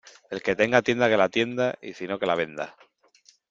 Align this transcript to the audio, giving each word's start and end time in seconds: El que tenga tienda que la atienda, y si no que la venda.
El 0.35 0.39
que 0.45 0.55
tenga 0.61 0.81
tienda 0.81 1.09
que 1.11 1.19
la 1.21 1.25
atienda, 1.31 1.67
y 1.79 1.93
si 1.93 2.07
no 2.07 2.17
que 2.17 2.25
la 2.31 2.41
venda. 2.43 2.69